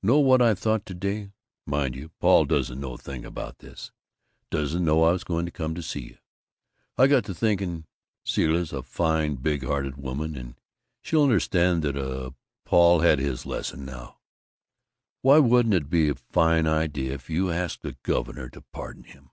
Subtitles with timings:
[0.00, 1.32] Know what I thought to day?
[1.66, 3.90] Mind you, Paul doesn't know a thing about this
[4.48, 6.18] doesn't know I was going to come see you.
[6.96, 7.86] I got to thinking:
[8.24, 10.54] Zilla's a fine, big hearted woman, and
[11.02, 12.30] she'll understand that, uh,
[12.64, 14.20] Paul's had his lesson now.
[15.20, 19.30] Why wouldn't it be a fine idea if you asked the governor to pardon him?